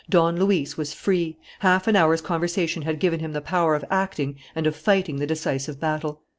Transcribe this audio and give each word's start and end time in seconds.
Don 0.09 0.39
Luis 0.39 0.77
was 0.77 0.95
free. 0.95 1.37
Half 1.59 1.85
an 1.87 1.95
hour's 1.95 2.21
conversation 2.21 2.81
had 2.81 2.97
given 2.97 3.19
him 3.19 3.33
the 3.33 3.39
power 3.39 3.75
of 3.75 3.85
acting 3.91 4.35
and 4.55 4.65
of 4.65 4.75
fighting 4.75 5.17
the 5.17 5.27
decisive 5.27 5.79
battle. 5.79 6.21